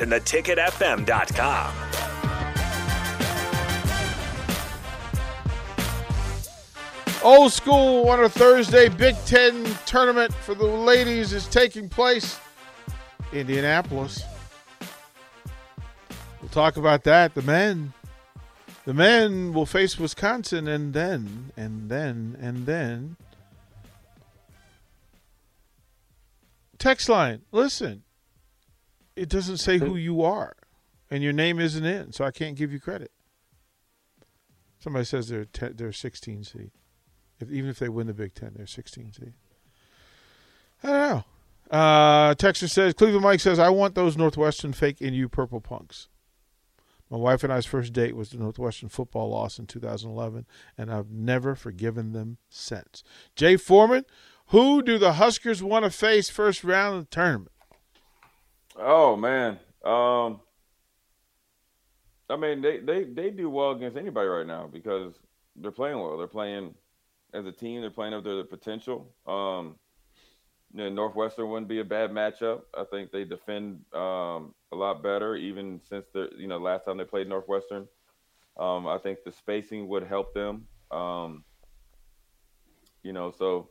and 0.00 0.12
theticketfm.com. 0.12 1.92
Old 7.22 7.52
school 7.52 8.08
on 8.08 8.24
a 8.24 8.28
Thursday 8.28 8.88
Big 8.88 9.14
Ten 9.26 9.64
tournament 9.86 10.34
for 10.34 10.54
the 10.54 10.64
ladies 10.64 11.32
is 11.32 11.46
taking 11.46 11.88
place. 11.88 12.40
Indianapolis. 13.32 14.22
We'll 16.40 16.50
talk 16.50 16.76
about 16.76 17.04
that. 17.04 17.34
The 17.34 17.42
men. 17.42 17.92
The 18.84 18.94
men 18.94 19.52
will 19.52 19.66
face 19.66 19.96
Wisconsin 19.98 20.66
and 20.66 20.92
then, 20.92 21.52
and 21.56 21.88
then, 21.88 22.36
and 22.40 22.66
then. 22.66 23.16
Text 26.78 27.08
line. 27.08 27.42
Listen, 27.52 28.02
it 29.16 29.28
doesn't 29.28 29.58
say 29.58 29.78
who 29.78 29.96
you 29.96 30.22
are, 30.22 30.56
and 31.10 31.22
your 31.22 31.32
name 31.32 31.58
isn't 31.60 31.84
in, 31.84 32.12
so 32.12 32.24
I 32.24 32.30
can't 32.30 32.56
give 32.56 32.72
you 32.72 32.80
credit. 32.80 33.10
Somebody 34.78 35.04
says 35.04 35.28
they're 35.28 35.44
te- 35.44 35.74
they're 35.74 35.92
16 35.92 36.44
seed. 36.44 36.70
If, 37.38 37.50
even 37.50 37.70
if 37.70 37.78
they 37.78 37.88
win 37.88 38.08
the 38.08 38.14
Big 38.14 38.34
Ten, 38.34 38.52
they're 38.56 38.66
16 38.66 39.12
seed. 39.12 39.34
I 40.82 40.88
don't 40.88 41.08
know. 41.10 41.24
Uh, 41.78 42.34
Texas 42.34 42.72
says 42.72 42.92
Cleveland 42.94 43.22
Mike 43.24 43.40
says 43.40 43.58
I 43.58 43.70
want 43.70 43.94
those 43.94 44.16
Northwestern 44.16 44.72
fake 44.72 45.00
NU 45.00 45.28
purple 45.28 45.60
punks. 45.60 46.08
My 47.08 47.18
wife 47.18 47.44
and 47.44 47.52
I's 47.52 47.66
first 47.66 47.92
date 47.92 48.16
was 48.16 48.30
the 48.30 48.38
Northwestern 48.38 48.88
football 48.88 49.28
loss 49.28 49.58
in 49.58 49.66
2011, 49.66 50.46
and 50.78 50.90
I've 50.90 51.10
never 51.10 51.54
forgiven 51.54 52.12
them 52.12 52.38
since. 52.48 53.04
Jay 53.36 53.56
Foreman, 53.56 54.06
who 54.46 54.82
do 54.82 54.96
the 54.96 55.14
Huskers 55.14 55.62
want 55.62 55.84
to 55.84 55.90
face 55.90 56.30
first 56.30 56.64
round 56.64 56.96
of 56.96 57.04
the 57.04 57.10
tournament? 57.14 57.52
Oh 58.76 59.16
man. 59.16 59.58
Um 59.84 60.40
I 62.30 62.36
mean 62.36 62.60
they, 62.62 62.78
they, 62.78 63.04
they 63.04 63.30
do 63.30 63.50
well 63.50 63.72
against 63.72 63.96
anybody 63.96 64.28
right 64.28 64.46
now 64.46 64.66
because 64.66 65.14
they're 65.56 65.70
playing 65.70 65.98
well. 65.98 66.16
They're 66.16 66.26
playing 66.26 66.74
as 67.34 67.46
a 67.46 67.52
team, 67.52 67.80
they're 67.80 67.90
playing 67.90 68.14
up 68.14 68.24
to 68.24 68.34
their 68.36 68.44
potential. 68.44 69.14
Um 69.26 69.76
you 70.74 70.84
know, 70.84 70.88
Northwestern 70.90 71.48
wouldn't 71.50 71.68
be 71.68 71.80
a 71.80 71.84
bad 71.84 72.10
matchup. 72.10 72.62
I 72.76 72.84
think 72.84 73.10
they 73.10 73.24
defend 73.24 73.80
um, 73.94 74.54
a 74.72 74.76
lot 74.76 75.02
better, 75.02 75.36
even 75.36 75.80
since 75.88 76.06
the 76.14 76.30
you 76.36 76.46
know 76.48 76.58
last 76.58 76.84
time 76.86 76.96
they 76.96 77.04
played 77.04 77.28
Northwestern. 77.28 77.86
Um, 78.58 78.86
I 78.86 78.98
think 78.98 79.20
the 79.24 79.32
spacing 79.32 79.88
would 79.88 80.04
help 80.04 80.34
them. 80.34 80.66
Um, 80.90 81.44
you 83.02 83.12
know, 83.12 83.30
so 83.30 83.68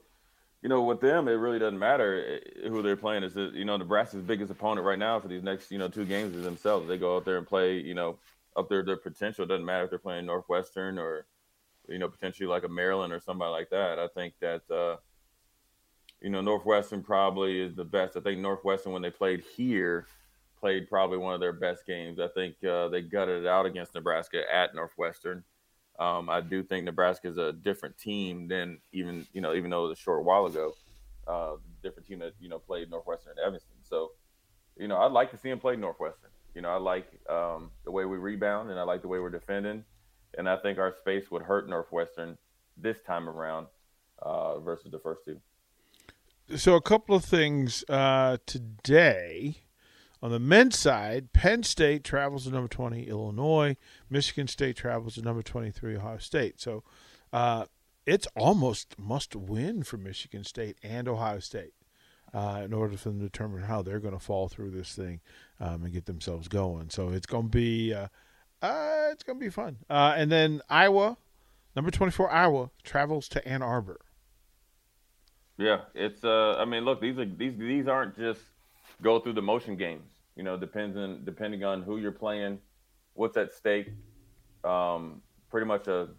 you 0.62 0.70
know, 0.70 0.84
with 0.84 1.02
them, 1.02 1.28
it 1.28 1.34
really 1.34 1.60
doesn't 1.60 1.80
matter 1.80 2.40
eh, 2.40 2.70
who 2.70 2.82
they're 2.82 2.96
playing. 2.96 3.24
Is 3.24 3.36
you 3.36 3.66
know, 3.66 3.78
Nebraska's 3.78 4.22
biggest 4.22 4.52
opponent 4.52 4.86
right 4.86 5.00
now 5.00 5.20
for 5.20 5.28
these 5.28 5.44
next, 5.44 5.72
you 5.72 5.80
know, 5.80 5.88
two 5.88 6.06
games 6.06 6.36
is 6.36 6.44
themselves. 6.44 6.88
They 6.88 6.98
go 6.98 7.16
out 7.16 7.26
there 7.26 7.38
and 7.38 7.48
play, 7.48 7.80
you 7.80 7.94
know, 7.94 8.20
up 8.56 8.70
there 8.70 8.84
their 8.84 8.98
potential. 8.98 9.44
It 9.44 9.48
doesn't 9.48 9.66
matter 9.66 9.86
if 9.86 9.90
they're 9.90 10.00
playing 10.00 10.26
Northwestern 10.26 11.00
or, 11.00 11.26
you 11.88 11.98
know, 11.98 12.08
potentially 12.08 12.48
like 12.48 12.64
a 12.64 12.70
Maryland 12.70 13.12
or 13.12 13.20
somebody 13.20 13.52
like 13.52 13.70
that. 13.72 13.98
I 13.98 14.08
think 14.08 14.36
that, 14.40 14.62
uh, 14.70 14.98
you 16.22 16.30
know, 16.30 16.42
Northwestern 16.42 17.02
probably 17.02 17.60
is 17.60 17.76
the 17.76 17.84
best. 17.84 18.16
I 18.16 18.20
think 18.20 18.40
Northwestern, 18.40 18.92
when 18.92 19.02
they 19.02 19.10
played 19.10 19.44
here, 19.56 20.06
played 20.60 20.88
probably 20.88 21.18
one 21.18 21.34
of 21.34 21.40
their 21.40 21.54
best 21.54 21.88
games. 21.88 22.20
I 22.20 22.28
think 22.28 22.64
uh, 22.64 22.88
they 22.90 23.02
gutted 23.02 23.44
it 23.44 23.48
out 23.48 23.66
against 23.66 23.96
Nebraska 23.96 24.44
at 24.54 24.76
Northwestern. 24.76 25.44
Um, 26.02 26.32
I 26.32 26.42
do 26.42 26.64
think 26.64 26.86
Nebraska 26.86 27.28
is 27.28 27.38
a 27.38 27.54
different 27.54 27.96
team 27.96 28.48
than 28.48 28.80
even 28.92 29.28
you 29.34 29.42
know 29.42 29.54
even 29.54 29.70
though 29.70 29.86
it 29.86 29.90
was 29.90 30.00
a 30.00 30.02
short 30.02 30.24
while 30.26 30.48
ago, 30.48 30.74
uh, 31.28 31.58
different 31.84 32.08
team 32.08 32.18
that 32.20 32.34
you 32.40 32.50
know 32.50 32.58
played 32.58 32.90
Northwestern 32.90 33.34
and 33.38 33.46
Evanston. 33.46 33.76
So, 33.84 34.14
you 34.76 34.88
know, 34.88 34.98
I'd 34.98 35.12
like 35.12 35.30
to 35.30 35.38
see 35.38 35.50
him 35.50 35.60
play 35.60 35.76
Northwestern. 35.76 36.32
You 36.56 36.64
know, 36.64 36.70
I 36.70 36.78
like 36.78 37.06
um, 37.30 37.70
the 37.86 37.92
way 37.92 38.06
we 38.06 38.18
rebound 38.18 38.72
and 38.72 38.80
I 38.80 38.84
like 38.84 39.04
the 39.04 39.08
way 39.08 39.20
we're 39.20 39.30
defending, 39.30 39.86
and 40.40 40.50
I 40.50 40.58
think 40.58 40.80
our 40.80 40.96
space 41.02 41.30
would 41.30 41.44
hurt 41.44 41.70
Northwestern 41.70 42.36
this 42.78 42.98
time 43.06 43.30
around 43.30 43.68
uh, 44.24 44.58
versus 44.58 44.92
the 44.92 45.00
first 45.00 45.22
two. 45.24 45.40
So 46.58 46.74
a 46.74 46.82
couple 46.82 47.16
of 47.16 47.24
things 47.24 47.86
uh, 47.88 48.38
today. 48.48 49.58
On 50.24 50.30
the 50.30 50.40
men's 50.40 50.78
side, 50.78 51.34
Penn 51.34 51.64
State 51.64 52.04
travels 52.04 52.44
to 52.44 52.52
number 52.52 52.68
20, 52.68 53.08
Illinois. 53.08 53.76
Michigan 54.10 54.48
State 54.48 54.76
travels 54.76 55.16
to 55.16 55.22
number 55.22 55.42
23, 55.42 55.98
Ohio 55.98 56.18
State. 56.20 56.62
So 56.62 56.84
uh, 57.34 57.66
it's 58.06 58.28
almost 58.36 59.00
must 59.00 59.36
win 59.36 59.84
for 59.84 59.98
Michigan 59.98 60.44
State 60.44 60.78
and 60.84 61.08
Ohio 61.08 61.40
State 61.40 61.74
uh, 62.34 62.62
in 62.64 62.74
order 62.74 62.98
for 62.98 63.10
them 63.10 63.20
to 63.20 63.26
determine 63.26 63.64
how 63.64 63.82
they're 63.82 64.00
going 64.00 64.14
to 64.14 64.20
fall 64.20 64.48
through 64.48 64.72
this 64.72 64.94
thing 64.94 65.22
um, 65.60 65.84
and 65.84 65.94
get 65.94 66.06
themselves 66.06 66.48
going. 66.48 66.90
So 66.90 67.10
it's 67.10 67.26
going 67.26 67.46
to 67.46 67.50
be 67.50 67.94
uh, 67.94 68.08
uh, 68.62 69.10
it's 69.12 69.24
going 69.24 69.40
to 69.40 69.44
be 69.46 69.50
fun. 69.50 69.78
Uh, 69.90 70.14
and 70.16 70.32
then 70.32 70.62
Iowa, 70.70 71.18
number 71.76 71.92
24, 71.92 72.30
Iowa 72.30 72.70
travels 72.84 73.28
to 73.30 73.48
Ann 73.48 73.62
Arbor. 73.62 74.00
Yeah, 75.58 75.82
it's. 75.94 76.24
Uh, 76.24 76.56
I 76.58 76.66
mean, 76.66 76.86
look, 76.86 77.02
these 77.02 77.18
are 77.20 77.26
these 77.26 77.54
these 77.58 77.88
aren't 77.88 78.18
just 78.18 78.42
go 79.02 79.20
through 79.20 79.34
the 79.34 79.42
motion 79.42 79.76
games. 79.76 80.04
You 80.36 80.44
know, 80.44 80.58
depends 80.58 80.98
on 80.98 81.24
depending 81.26 81.64
on 81.64 81.84
who 81.84 81.98
you're 81.98 82.12
playing, 82.12 82.60
what's 83.14 83.38
at 83.38 83.54
stake. 83.54 83.90
Um, 84.64 85.22
pretty 85.50 85.66
much 85.66 85.88
a 85.88 86.10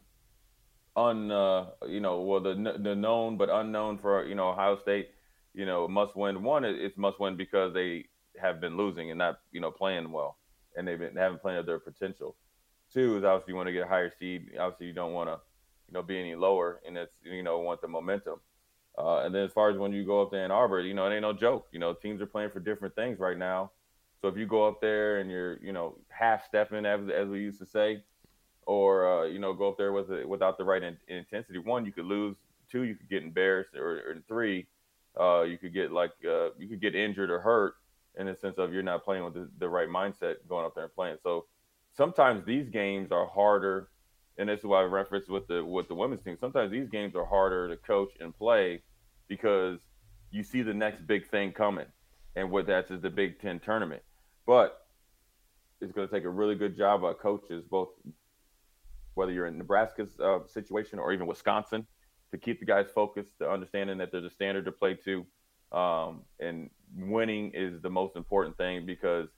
un, 0.96 1.30
uh, 1.30 1.66
you 1.86 2.00
know, 2.00 2.20
well 2.20 2.40
the 2.40 2.78
the 2.82 2.94
known 2.94 3.36
but 3.36 3.48
unknown 3.48 3.98
for 3.98 4.24
you 4.26 4.34
know 4.34 4.50
Ohio 4.50 4.76
State. 4.76 5.10
You 5.54 5.66
know, 5.66 5.86
must 5.86 6.16
win. 6.16 6.42
One, 6.42 6.64
it's 6.64 6.96
must 6.96 7.20
win 7.20 7.36
because 7.36 7.74
they 7.74 8.06
have 8.40 8.60
been 8.60 8.76
losing 8.76 9.10
and 9.10 9.18
not 9.18 9.40
you 9.50 9.60
know 9.60 9.70
playing 9.70 10.10
well, 10.10 10.38
and 10.76 10.86
they've 10.86 10.98
been 10.98 11.14
they 11.14 11.20
haven't 11.20 11.42
played 11.42 11.58
at 11.58 11.66
their 11.66 11.78
potential. 11.78 12.36
Two 12.92 13.18
is 13.18 13.24
obviously 13.24 13.52
you 13.52 13.56
want 13.56 13.68
to 13.68 13.72
get 13.72 13.84
a 13.84 13.88
higher 13.88 14.12
seed. 14.18 14.50
Obviously, 14.58 14.86
you 14.86 14.92
don't 14.92 15.12
want 15.12 15.28
to 15.28 15.38
you 15.88 15.94
know 15.94 16.02
be 16.02 16.18
any 16.18 16.34
lower, 16.34 16.80
and 16.86 16.96
it's 16.96 17.12
you 17.22 17.42
know 17.42 17.58
want 17.58 17.80
the 17.80 17.88
momentum. 17.88 18.40
Uh, 18.98 19.20
and 19.20 19.34
then 19.34 19.44
as 19.44 19.52
far 19.52 19.70
as 19.70 19.78
when 19.78 19.92
you 19.92 20.04
go 20.04 20.22
up 20.22 20.30
to 20.30 20.36
Ann 20.38 20.50
Arbor, 20.50 20.80
you 20.80 20.94
know, 20.94 21.06
it 21.06 21.14
ain't 21.14 21.22
no 21.22 21.32
joke. 21.32 21.66
You 21.72 21.78
know, 21.78 21.94
teams 21.94 22.20
are 22.20 22.26
playing 22.26 22.50
for 22.50 22.60
different 22.60 22.94
things 22.94 23.18
right 23.18 23.38
now. 23.38 23.70
So 24.20 24.28
if 24.28 24.36
you 24.36 24.46
go 24.46 24.68
up 24.68 24.80
there 24.80 25.18
and 25.18 25.30
you're, 25.30 25.58
you 25.62 25.72
know, 25.72 25.96
half 26.08 26.44
stepping, 26.46 26.86
as, 26.86 27.00
as 27.08 27.28
we 27.28 27.40
used 27.40 27.58
to 27.58 27.66
say, 27.66 28.02
or, 28.66 29.08
uh, 29.08 29.26
you 29.26 29.38
know, 29.38 29.52
go 29.52 29.68
up 29.68 29.78
there 29.78 29.92
with 29.92 30.10
it 30.10 30.28
without 30.28 30.58
the 30.58 30.64
right 30.64 30.82
in, 30.82 30.96
intensity, 31.08 31.58
one, 31.58 31.84
you 31.84 31.92
could 31.92 32.04
lose. 32.04 32.36
Two, 32.70 32.82
you 32.82 32.94
could 32.94 33.08
get 33.08 33.22
embarrassed. 33.22 33.74
Or, 33.74 33.96
or 33.96 34.22
three, 34.28 34.66
uh, 35.18 35.42
you 35.42 35.58
could 35.58 35.74
get 35.74 35.90
like, 35.90 36.12
uh, 36.24 36.50
you 36.58 36.68
could 36.68 36.80
get 36.80 36.94
injured 36.94 37.30
or 37.30 37.40
hurt 37.40 37.74
in 38.18 38.26
the 38.26 38.36
sense 38.36 38.58
of 38.58 38.72
you're 38.72 38.82
not 38.82 39.04
playing 39.04 39.24
with 39.24 39.34
the, 39.34 39.48
the 39.58 39.68
right 39.68 39.88
mindset 39.88 40.36
going 40.48 40.66
up 40.66 40.74
there 40.74 40.84
and 40.84 40.94
playing. 40.94 41.16
So 41.22 41.46
sometimes 41.96 42.44
these 42.44 42.68
games 42.68 43.10
are 43.10 43.26
harder 43.26 43.88
and 44.38 44.48
this 44.48 44.60
is 44.60 44.64
why 44.64 44.80
I 44.80 44.84
referenced 44.84 45.28
with 45.28 45.46
the 45.46 45.64
with 45.64 45.88
the 45.88 45.94
women's 45.94 46.22
team. 46.22 46.36
Sometimes 46.40 46.70
these 46.70 46.88
games 46.88 47.14
are 47.14 47.24
harder 47.24 47.68
to 47.68 47.76
coach 47.76 48.12
and 48.20 48.36
play 48.36 48.82
because 49.28 49.78
you 50.30 50.42
see 50.42 50.62
the 50.62 50.74
next 50.74 51.06
big 51.06 51.28
thing 51.28 51.52
coming, 51.52 51.86
and 52.36 52.50
what 52.50 52.66
that's 52.66 52.90
is 52.90 53.02
the 53.02 53.10
Big 53.10 53.40
Ten 53.40 53.60
tournament. 53.60 54.02
But 54.46 54.86
it's 55.80 55.92
going 55.92 56.08
to 56.08 56.14
take 56.14 56.24
a 56.24 56.30
really 56.30 56.54
good 56.54 56.76
job 56.76 57.02
by 57.02 57.12
coaches, 57.12 57.64
both 57.68 57.88
whether 59.14 59.32
you're 59.32 59.46
in 59.46 59.58
Nebraska's 59.58 60.18
uh, 60.20 60.38
situation 60.46 60.98
or 60.98 61.12
even 61.12 61.26
Wisconsin, 61.26 61.86
to 62.30 62.38
keep 62.38 62.60
the 62.60 62.66
guys 62.66 62.86
focused, 62.94 63.38
to 63.38 63.50
understanding 63.50 63.98
that 63.98 64.10
there's 64.10 64.24
a 64.24 64.30
standard 64.30 64.64
to 64.64 64.72
play 64.72 64.94
to, 64.94 65.26
um, 65.76 66.22
and 66.40 66.70
winning 66.96 67.50
is 67.52 67.82
the 67.82 67.90
most 67.90 68.16
important 68.16 68.56
thing 68.56 68.86
because 68.86 69.28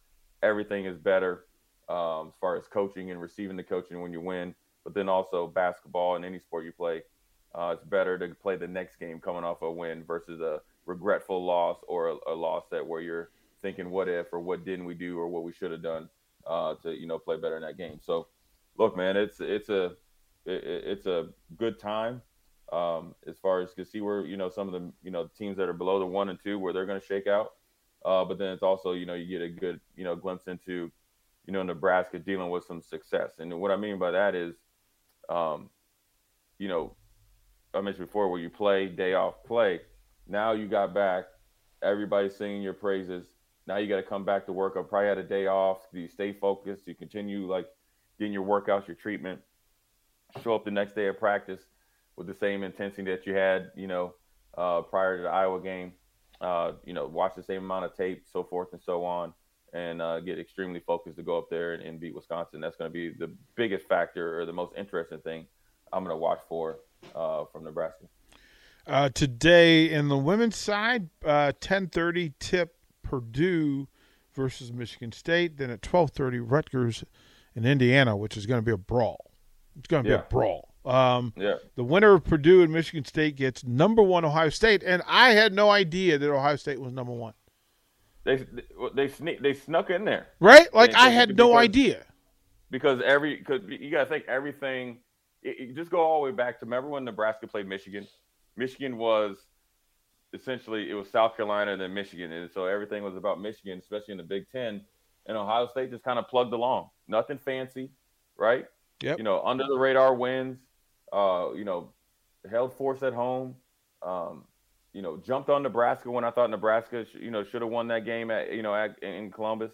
everything 0.42 0.84
is 0.84 0.96
better 0.98 1.46
um, 1.88 2.28
as 2.28 2.34
far 2.40 2.56
as 2.56 2.66
coaching 2.68 3.10
and 3.10 3.20
receiving 3.20 3.56
the 3.56 3.62
coaching 3.62 4.00
when 4.00 4.12
you 4.12 4.20
win 4.20 4.54
but 4.84 4.94
then 4.94 5.08
also 5.08 5.46
basketball 5.46 6.16
and 6.16 6.24
any 6.24 6.38
sport 6.38 6.64
you 6.64 6.72
play, 6.72 7.02
uh, 7.54 7.74
it's 7.76 7.84
better 7.84 8.18
to 8.18 8.34
play 8.34 8.56
the 8.56 8.68
next 8.68 8.96
game 8.96 9.18
coming 9.18 9.44
off 9.44 9.62
a 9.62 9.70
win 9.70 10.04
versus 10.04 10.40
a 10.40 10.60
regretful 10.86 11.44
loss 11.44 11.78
or 11.88 12.08
a, 12.10 12.16
a, 12.28 12.34
loss 12.34 12.64
that 12.70 12.86
where 12.86 13.00
you're 13.00 13.30
thinking 13.62 13.90
what 13.90 14.08
if 14.08 14.32
or 14.32 14.40
what 14.40 14.64
didn't 14.64 14.84
we 14.84 14.94
do 14.94 15.18
or 15.18 15.28
what 15.28 15.42
we 15.44 15.52
should 15.52 15.70
have 15.70 15.82
done 15.82 16.08
uh, 16.46 16.74
to 16.74 16.92
you 16.92 17.06
know 17.06 17.18
play 17.18 17.36
better 17.36 17.56
in 17.56 17.62
that 17.62 17.78
game. 17.78 17.98
So, 18.02 18.26
look, 18.76 18.96
man, 18.96 19.16
it's 19.16 19.40
it's 19.40 19.70
a 19.70 19.86
it, 20.44 20.62
it's 20.64 21.06
a 21.06 21.28
good 21.56 21.78
time. 21.78 22.20
um, 22.72 23.14
as 23.26 23.38
far 23.38 23.60
as 23.60 23.72
to 23.74 23.84
see 23.84 24.00
where 24.00 24.24
you 24.26 24.36
know 24.36 24.48
some 24.48 24.66
of 24.66 24.72
the 24.72 24.92
you 25.02 25.10
know 25.10 25.28
teams 25.38 25.56
that 25.56 25.68
are 25.68 25.74
below 25.74 25.98
the 25.98 26.06
one 26.06 26.28
and 26.28 26.38
two 26.42 26.58
where 26.58 26.72
they're 26.72 26.86
going 26.86 27.00
to 27.00 27.06
shake 27.06 27.26
out. 27.26 27.52
Uh, 28.04 28.24
but 28.24 28.38
then 28.38 28.52
it's 28.52 28.62
also 28.62 28.92
you 28.92 29.06
know 29.06 29.14
you 29.14 29.26
get 29.26 29.42
a 29.42 29.48
good 29.48 29.80
you 29.96 30.04
know 30.04 30.16
glimpse 30.16 30.46
into 30.46 30.90
you 31.46 31.52
know 31.52 31.62
Nebraska 31.62 32.18
dealing 32.18 32.50
with 32.50 32.64
some 32.64 32.82
success. 32.82 33.34
And 33.38 33.60
what 33.60 33.70
I 33.70 33.76
mean 33.76 33.98
by 33.98 34.10
that 34.10 34.34
is, 34.34 34.56
um, 35.28 35.70
you 36.58 36.68
know, 36.68 36.94
I 37.74 37.80
mentioned 37.80 38.06
before 38.06 38.28
where 38.28 38.40
you 38.40 38.50
play 38.50 38.86
day 38.86 39.14
off 39.14 39.34
play. 39.44 39.80
Now 40.26 40.52
you 40.52 40.68
got 40.68 40.94
back, 40.94 41.24
everybody's 41.82 42.36
singing 42.36 42.62
your 42.62 42.72
praises. 42.72 43.26
Now 43.66 43.78
you 43.78 43.88
got 43.88 43.96
to 43.96 44.02
come 44.02 44.24
back 44.24 44.46
to 44.46 44.52
work. 44.52 44.74
I 44.76 44.82
probably 44.82 45.08
had 45.08 45.18
a 45.18 45.22
day 45.22 45.46
off. 45.46 45.78
Do 45.92 45.98
you 45.98 46.08
stay 46.08 46.32
focused? 46.32 46.86
You 46.86 46.94
continue 46.94 47.46
like 47.50 47.66
getting 48.18 48.32
your 48.32 48.44
workouts, 48.44 48.86
your 48.86 48.96
treatment. 48.96 49.40
Show 50.42 50.54
up 50.54 50.64
the 50.64 50.70
next 50.70 50.94
day 50.94 51.08
of 51.08 51.18
practice 51.18 51.62
with 52.16 52.26
the 52.26 52.34
same 52.34 52.62
intensity 52.62 53.10
that 53.10 53.26
you 53.26 53.34
had, 53.34 53.70
you 53.76 53.86
know, 53.86 54.14
uh, 54.56 54.82
prior 54.82 55.16
to 55.16 55.22
the 55.24 55.28
Iowa 55.28 55.60
game. 55.60 55.92
Uh, 56.40 56.72
you 56.84 56.92
know, 56.92 57.06
watch 57.06 57.34
the 57.36 57.42
same 57.42 57.64
amount 57.64 57.84
of 57.84 57.96
tape, 57.96 58.24
so 58.30 58.44
forth 58.44 58.68
and 58.72 58.82
so 58.82 59.04
on, 59.04 59.32
and 59.74 60.00
uh, 60.00 60.20
get 60.20 60.38
extremely 60.38 60.80
focused 60.80 61.16
to 61.16 61.22
go 61.22 61.36
up 61.36 61.50
there 61.50 61.74
and, 61.74 61.82
and 61.82 62.00
beat 62.00 62.14
Wisconsin. 62.14 62.60
That's 62.60 62.76
going 62.76 62.90
to 62.90 62.92
be 62.92 63.10
the 63.10 63.30
biggest 63.56 63.86
factor 63.86 64.40
or 64.40 64.46
the 64.46 64.52
most 64.52 64.72
interesting 64.78 65.18
thing 65.18 65.46
I'm 65.92 66.04
going 66.04 66.14
to 66.14 66.18
watch 66.18 66.40
for 66.48 66.78
uh, 67.14 67.44
from 67.52 67.64
Nebraska. 67.64 68.04
Uh, 68.86 69.08
today 69.10 69.90
in 69.90 70.08
the 70.08 70.16
women's 70.16 70.56
side, 70.56 71.08
uh, 71.24 71.52
10:30 71.60 72.32
tip 72.38 72.76
Purdue 73.02 73.88
versus 74.34 74.72
Michigan 74.72 75.10
State. 75.12 75.56
Then 75.56 75.70
at 75.70 75.82
12:30 75.82 76.40
Rutgers 76.40 77.04
in 77.54 77.64
Indiana, 77.64 78.16
which 78.16 78.36
is 78.36 78.46
going 78.46 78.58
to 78.58 78.64
be 78.64 78.72
a 78.72 78.76
brawl. 78.76 79.30
It's 79.78 79.88
going 79.88 80.04
to 80.04 80.08
be 80.08 80.12
Yeah. 80.14 80.20
a 80.20 80.28
brawl. 80.28 80.74
Um, 80.84 81.32
Yeah. 81.36 81.54
The 81.76 81.84
winner 81.84 82.12
of 82.14 82.24
Purdue 82.24 82.62
and 82.62 82.70
Michigan 82.72 83.04
State 83.06 83.36
gets 83.36 83.64
number 83.64 84.02
one 84.02 84.24
Ohio 84.24 84.50
State, 84.50 84.82
and 84.84 85.02
I 85.06 85.30
had 85.30 85.52
no 85.54 85.70
idea 85.70 86.18
that 86.18 86.30
Ohio 86.30 86.56
State 86.56 86.78
was 86.80 86.92
number 86.92 87.12
one. 87.12 87.32
They 88.24 88.44
they 88.94 89.08
sneak, 89.08 89.42
they 89.42 89.52
snuck 89.52 89.90
in 89.90 90.04
there 90.04 90.28
Right? 90.40 90.72
Like 90.74 90.92
Yeah, 90.92 91.00
I 91.02 91.08
had 91.10 91.36
no 91.36 91.56
idea. 91.56 92.04
because 92.70 93.00
every 93.04 93.38
cause 93.42 93.60
you 93.68 93.90
got 93.90 94.04
to 94.04 94.06
think 94.10 94.24
everything. 94.28 94.98
It, 95.42 95.56
it- 95.70 95.74
just 95.76 95.90
go 95.90 96.00
all 96.00 96.20
the 96.24 96.30
way 96.30 96.36
back 96.36 96.58
to 96.60 96.64
remember 96.64 96.88
when 96.88 97.04
Nebraska 97.04 97.46
played 97.46 97.66
Michigan. 97.68 98.06
Michigan 98.56 98.96
was 98.96 99.36
essentially 100.32 100.90
it 100.90 100.94
was 100.94 101.08
South 101.10 101.36
Carolina 101.36 101.72
and 101.72 101.80
then 101.80 101.92
Michigan, 101.94 102.32
and 102.32 102.50
so 102.50 102.66
everything 102.66 103.02
was 103.02 103.16
about 103.16 103.40
Michigan, 103.40 103.78
especially 103.78 104.12
in 104.12 104.18
the 104.18 104.24
Big 104.24 104.48
Ten. 104.50 104.80
And 105.26 105.36
Ohio 105.38 105.66
State 105.68 105.90
just 105.90 106.04
kind 106.04 106.18
of 106.18 106.28
plugged 106.28 106.52
along, 106.52 106.90
nothing 107.08 107.38
fancy, 107.38 107.90
right? 108.36 108.66
Yep. 109.02 109.18
You 109.18 109.24
know, 109.24 109.40
under 109.42 109.64
the 109.66 109.76
radar 109.76 110.14
wins. 110.14 110.58
Uh, 111.12 111.50
you 111.54 111.64
know, 111.64 111.90
held 112.50 112.72
force 112.74 113.02
at 113.02 113.12
home. 113.12 113.54
Um, 114.02 114.44
you 114.94 115.02
know, 115.02 115.18
jumped 115.18 115.50
on 115.50 115.62
Nebraska 115.62 116.10
when 116.10 116.24
I 116.24 116.30
thought 116.30 116.48
Nebraska, 116.48 117.04
sh- 117.04 117.16
you 117.20 117.30
know, 117.30 117.44
should 117.44 117.60
have 117.60 117.70
won 117.70 117.88
that 117.88 118.06
game 118.06 118.30
at 118.30 118.52
you 118.52 118.62
know 118.62 118.74
at, 118.74 118.98
in 119.02 119.30
Columbus. 119.30 119.72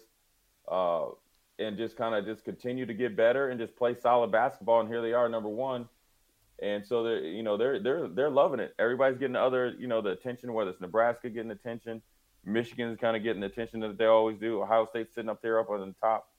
Uh, 0.67 1.05
and 1.59 1.77
just 1.77 1.95
kind 1.95 2.15
of 2.15 2.25
just 2.25 2.43
continue 2.43 2.85
to 2.85 2.93
get 2.93 3.15
better 3.15 3.49
and 3.49 3.59
just 3.59 3.75
play 3.75 3.93
solid 3.93 4.31
basketball. 4.31 4.79
And 4.79 4.89
here 4.89 5.01
they 5.01 5.13
are, 5.13 5.29
number 5.29 5.49
one. 5.49 5.87
And 6.61 6.85
so 6.85 7.03
they're 7.03 7.19
you 7.19 7.43
know 7.43 7.57
they're 7.57 7.79
they're 7.79 8.07
they're 8.07 8.29
loving 8.29 8.59
it. 8.59 8.73
Everybody's 8.77 9.17
getting 9.17 9.33
the 9.33 9.41
other 9.41 9.73
you 9.79 9.87
know 9.87 10.01
the 10.01 10.09
attention, 10.09 10.53
whether 10.53 10.71
it's 10.71 10.81
Nebraska 10.81 11.29
getting 11.29 11.51
attention, 11.51 12.01
Michigan's 12.45 12.99
kind 12.99 13.15
of 13.15 13.23
getting 13.23 13.41
the 13.41 13.47
attention 13.47 13.79
that 13.81 13.97
they 13.97 14.05
always 14.05 14.37
do. 14.37 14.61
Ohio 14.61 14.85
State's 14.85 15.15
sitting 15.15 15.29
up 15.29 15.41
there 15.41 15.59
up 15.59 15.69
on 15.69 15.79
the 15.79 15.95
top, 15.99 16.29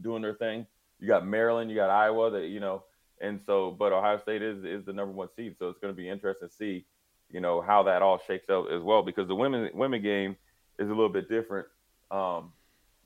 doing 0.00 0.22
their 0.22 0.34
thing. 0.34 0.66
You 1.00 1.08
got 1.08 1.26
Maryland, 1.26 1.70
you 1.70 1.76
got 1.76 1.90
Iowa, 1.90 2.30
that 2.30 2.46
you 2.46 2.60
know, 2.60 2.84
and 3.20 3.40
so 3.44 3.70
but 3.70 3.92
Ohio 3.92 4.18
State 4.18 4.42
is 4.42 4.64
is 4.64 4.86
the 4.86 4.92
number 4.92 5.12
one 5.12 5.28
seed. 5.36 5.56
So 5.58 5.68
it's 5.68 5.78
going 5.78 5.92
to 5.92 5.96
be 5.96 6.08
interesting 6.08 6.48
to 6.48 6.54
see 6.54 6.86
you 7.30 7.40
know 7.40 7.60
how 7.60 7.82
that 7.84 8.02
all 8.02 8.20
shakes 8.26 8.48
out 8.50 8.70
as 8.72 8.82
well 8.82 9.02
because 9.02 9.26
the 9.28 9.34
women 9.34 9.70
women 9.74 10.02
game 10.02 10.36
is 10.78 10.86
a 10.86 10.92
little 10.92 11.08
bit 11.08 11.28
different. 11.28 11.66
Um, 12.10 12.52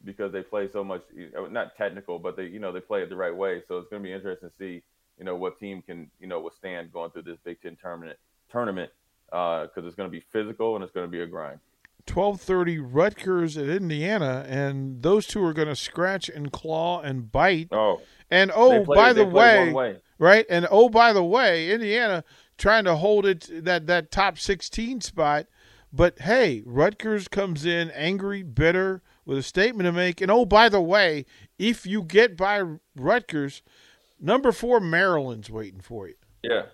because 0.02 0.32
they 0.32 0.40
play 0.42 0.66
so 0.72 0.82
much 0.82 1.02
not 1.50 1.76
technical 1.76 2.18
but 2.18 2.34
they 2.34 2.44
you 2.44 2.58
know 2.58 2.72
they 2.72 2.80
play 2.80 3.02
it 3.02 3.10
the 3.10 3.16
right 3.16 3.36
way 3.36 3.62
so 3.68 3.76
it's 3.76 3.88
going 3.90 4.02
to 4.02 4.06
be 4.06 4.12
interesting 4.12 4.48
to 4.48 4.54
see 4.58 4.82
you 5.18 5.24
know 5.26 5.36
what 5.36 5.58
team 5.58 5.82
can 5.82 6.10
you 6.18 6.26
know 6.26 6.40
withstand 6.40 6.90
going 6.90 7.10
through 7.10 7.20
this 7.20 7.36
big 7.44 7.60
ten 7.60 7.76
tournament 7.82 8.18
tournament 8.50 8.90
because 9.26 9.84
it's 9.84 9.94
going 9.94 10.08
to 10.08 10.10
be 10.10 10.24
physical 10.32 10.74
and 10.74 10.82
it's 10.82 10.92
going 10.94 11.06
to 11.06 11.10
be 11.10 11.20
a 11.20 11.26
grind 11.26 11.60
12:30 12.06 12.78
Rutgers 12.82 13.58
at 13.58 13.68
Indiana, 13.68 14.44
and 14.48 15.02
those 15.02 15.26
two 15.26 15.44
are 15.44 15.52
going 15.52 15.68
to 15.68 15.76
scratch 15.76 16.30
and 16.30 16.50
claw 16.50 17.02
and 17.02 17.30
bite. 17.30 17.68
oh 17.72 18.00
And 18.30 18.50
oh, 18.54 18.84
play- 18.84 18.96
by 18.96 19.12
the 19.12 19.26
way, 19.26 19.70
way. 19.70 19.96
right? 20.18 20.46
And 20.48 20.66
oh, 20.70 20.88
by 20.88 21.12
the 21.12 21.22
way, 21.22 21.70
Indiana 21.70 22.24
trying 22.60 22.84
to 22.84 22.94
hold 22.94 23.26
it 23.26 23.48
that 23.64 23.88
that 23.88 24.12
top 24.12 24.38
16 24.38 25.00
spot, 25.00 25.46
but 25.92 26.20
hey, 26.20 26.62
Rutgers 26.64 27.26
comes 27.26 27.66
in 27.66 27.90
angry, 27.90 28.44
bitter, 28.44 29.02
with 29.24 29.38
a 29.38 29.42
statement 29.42 29.86
to 29.86 29.92
make. 29.92 30.20
And 30.20 30.30
oh, 30.30 30.44
by 30.44 30.68
the 30.68 30.80
way, 30.80 31.26
if 31.58 31.86
you 31.86 32.02
get 32.02 32.36
by 32.36 32.62
Rutgers, 32.94 33.62
number 34.20 34.52
four 34.52 34.78
Maryland's 34.78 35.50
waiting 35.50 35.80
for 35.80 36.06
you. 36.06 36.14
yeah 36.42 36.66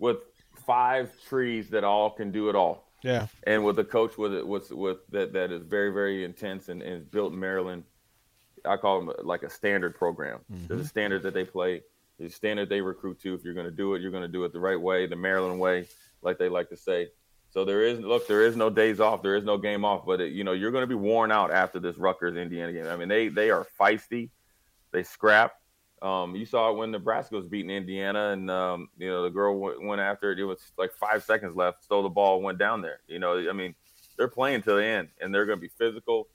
with 0.00 0.16
five 0.66 1.12
trees 1.28 1.70
that 1.70 1.84
all 1.84 2.10
can 2.10 2.32
do 2.32 2.48
it 2.48 2.56
all 2.56 2.88
Yeah, 3.02 3.28
and 3.44 3.64
with 3.64 3.78
a 3.78 3.84
coach 3.84 4.18
with 4.18 4.34
it 4.34 4.46
with 4.46 4.72
with 4.72 4.98
that 5.10 5.32
that 5.34 5.52
is 5.52 5.62
very 5.62 5.92
very 5.92 6.24
intense 6.24 6.68
and, 6.68 6.82
and 6.82 7.08
built 7.10 7.32
Maryland. 7.32 7.84
I 8.64 8.76
call 8.76 9.00
them 9.00 9.14
like 9.22 9.42
a 9.42 9.50
standard 9.50 9.94
program. 9.94 10.40
Mm-hmm. 10.52 10.66
There's 10.66 10.80
a 10.82 10.88
standard 10.88 11.22
that 11.22 11.32
they 11.32 11.44
play. 11.44 11.82
A 12.20 12.28
standard 12.28 12.68
they 12.68 12.80
recruit 12.80 13.20
to. 13.22 13.34
If 13.34 13.44
you're 13.44 13.54
going 13.54 13.66
to 13.66 13.72
do 13.72 13.94
it, 13.94 14.02
you're 14.02 14.10
going 14.10 14.22
to 14.22 14.28
do 14.28 14.44
it 14.44 14.52
the 14.52 14.60
right 14.60 14.80
way, 14.80 15.06
the 15.06 15.16
Maryland 15.16 15.58
way, 15.58 15.86
like 16.22 16.38
they 16.38 16.48
like 16.48 16.68
to 16.68 16.76
say. 16.76 17.08
So 17.50 17.64
there 17.64 17.82
is 17.82 17.98
look, 17.98 18.28
there 18.28 18.44
is 18.44 18.56
no 18.56 18.70
days 18.70 19.00
off, 19.00 19.22
there 19.22 19.34
is 19.34 19.44
no 19.44 19.58
game 19.58 19.84
off, 19.84 20.06
but 20.06 20.20
it, 20.20 20.32
you 20.32 20.44
know 20.44 20.52
you're 20.52 20.70
going 20.70 20.82
to 20.82 20.86
be 20.86 20.94
worn 20.94 21.32
out 21.32 21.50
after 21.50 21.80
this 21.80 21.96
Rutgers 21.96 22.36
Indiana 22.36 22.72
game. 22.72 22.86
I 22.86 22.96
mean 22.96 23.08
they 23.08 23.28
they 23.28 23.50
are 23.50 23.66
feisty, 23.78 24.30
they 24.92 25.02
scrap. 25.02 25.54
Um, 26.02 26.34
you 26.34 26.46
saw 26.46 26.70
it 26.70 26.76
when 26.76 26.92
Nebraska 26.92 27.34
was 27.34 27.46
beating 27.46 27.70
Indiana, 27.70 28.30
and 28.30 28.50
um, 28.50 28.88
you 28.96 29.08
know 29.08 29.22
the 29.22 29.30
girl 29.30 29.58
went, 29.58 29.82
went 29.82 30.00
after 30.00 30.32
it. 30.32 30.38
It 30.38 30.44
was 30.44 30.60
like 30.78 30.92
five 30.92 31.24
seconds 31.24 31.56
left, 31.56 31.84
stole 31.84 32.02
the 32.02 32.08
ball, 32.08 32.40
went 32.40 32.58
down 32.58 32.80
there. 32.82 33.00
You 33.06 33.18
know, 33.18 33.48
I 33.48 33.52
mean, 33.52 33.74
they're 34.16 34.28
playing 34.28 34.62
to 34.62 34.74
the 34.74 34.84
end, 34.84 35.08
and 35.20 35.34
they're 35.34 35.44
going 35.44 35.58
to 35.58 35.60
be 35.60 35.72
physical. 35.76 36.28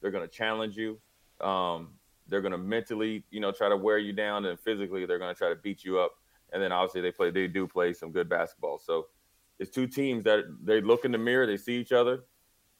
They're 0.00 0.12
going 0.12 0.28
to 0.28 0.32
challenge 0.32 0.76
you. 0.76 1.00
Um, 1.40 1.94
they're 2.28 2.40
going 2.40 2.52
to 2.52 2.58
mentally, 2.58 3.24
you 3.30 3.40
know, 3.40 3.50
try 3.52 3.68
to 3.68 3.76
wear 3.76 3.98
you 3.98 4.12
down, 4.12 4.44
and 4.46 4.58
physically, 4.60 5.06
they're 5.06 5.18
going 5.18 5.34
to 5.34 5.38
try 5.38 5.48
to 5.48 5.56
beat 5.56 5.84
you 5.84 5.98
up. 5.98 6.12
And 6.52 6.62
then 6.62 6.72
obviously, 6.72 7.00
they 7.00 7.12
play, 7.12 7.30
they 7.30 7.46
do 7.46 7.66
play 7.66 7.92
some 7.92 8.10
good 8.12 8.28
basketball. 8.28 8.78
So 8.78 9.06
it's 9.58 9.70
two 9.70 9.86
teams 9.86 10.24
that 10.24 10.44
they 10.62 10.80
look 10.80 11.04
in 11.04 11.12
the 11.12 11.18
mirror, 11.18 11.46
they 11.46 11.56
see 11.56 11.78
each 11.78 11.92
other. 11.92 12.24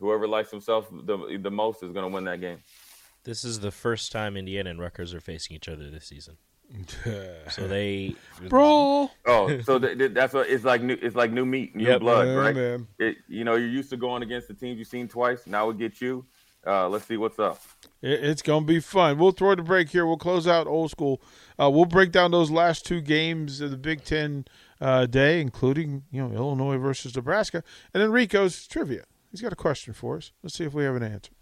Whoever 0.00 0.28
likes 0.28 0.50
himself 0.50 0.88
the 0.90 1.38
the 1.42 1.50
most 1.50 1.82
is 1.82 1.90
going 1.90 2.08
to 2.08 2.14
win 2.14 2.24
that 2.24 2.40
game. 2.40 2.58
This 3.24 3.44
is 3.44 3.58
the 3.60 3.72
first 3.72 4.12
time 4.12 4.36
Indiana 4.36 4.70
and 4.70 4.78
Rutgers 4.80 5.12
are 5.12 5.20
facing 5.20 5.56
each 5.56 5.68
other 5.68 5.90
this 5.90 6.06
season. 6.06 6.36
So 7.50 7.66
they 7.66 8.14
bro. 8.48 9.10
Oh, 9.26 9.60
so 9.62 9.78
th- 9.78 9.98
th- 9.98 10.12
that's 10.12 10.34
what 10.34 10.48
it's 10.48 10.64
like. 10.64 10.82
New, 10.82 10.98
it's 11.00 11.16
like 11.16 11.32
new 11.32 11.46
meat, 11.46 11.74
new 11.74 11.86
Yep. 11.88 12.00
blood, 12.00 12.28
Yeah, 12.28 12.34
right? 12.34 12.54
man. 12.54 12.86
It, 12.98 13.16
you 13.26 13.42
know, 13.44 13.54
you're 13.56 13.68
used 13.68 13.90
to 13.90 13.96
going 13.96 14.22
against 14.22 14.48
the 14.48 14.54
teams 14.54 14.78
you've 14.78 14.86
seen 14.88 15.08
twice. 15.08 15.46
Now 15.46 15.66
we 15.68 15.74
get 15.74 16.00
you. 16.00 16.26
Uh, 16.68 16.88
let's 16.88 17.06
see 17.06 17.16
what's 17.16 17.38
up. 17.38 17.62
It's 18.02 18.42
going 18.42 18.64
to 18.64 18.66
be 18.66 18.78
fun. 18.78 19.16
We'll 19.18 19.32
throw 19.32 19.54
the 19.54 19.62
break 19.62 19.88
here. 19.88 20.04
We'll 20.06 20.18
close 20.18 20.46
out 20.46 20.66
old 20.66 20.90
school. 20.90 21.22
Uh, 21.58 21.70
we'll 21.70 21.86
break 21.86 22.12
down 22.12 22.30
those 22.30 22.50
last 22.50 22.84
two 22.84 23.00
games 23.00 23.62
of 23.62 23.70
the 23.70 23.78
Big 23.78 24.04
Ten 24.04 24.44
uh, 24.80 25.06
day, 25.06 25.40
including 25.40 26.04
you 26.10 26.22
know 26.22 26.32
Illinois 26.32 26.76
versus 26.76 27.16
Nebraska, 27.16 27.64
and 27.94 28.02
then 28.02 28.12
Rico's 28.12 28.66
trivia. 28.66 29.04
He's 29.30 29.40
got 29.40 29.52
a 29.52 29.56
question 29.56 29.94
for 29.94 30.18
us. 30.18 30.32
Let's 30.42 30.56
see 30.56 30.64
if 30.64 30.74
we 30.74 30.84
have 30.84 30.94
an 30.94 31.02
answer. 31.02 31.32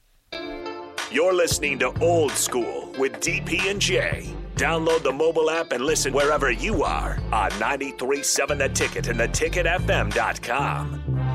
You're 1.10 1.34
listening 1.34 1.80
to 1.80 1.92
Old 2.00 2.30
School 2.32 2.92
with 2.98 3.20
DP 3.20 3.70
and 3.70 3.80
J. 3.80 4.34
Download 4.56 5.02
the 5.02 5.12
mobile 5.12 5.50
app 5.50 5.72
and 5.72 5.84
listen 5.84 6.12
wherever 6.12 6.50
you 6.50 6.82
are 6.82 7.18
on 7.32 7.50
937 7.60 8.58
The 8.58 8.68
Ticket 8.70 9.06
and 9.08 9.20
theticketfm.com. 9.20 11.25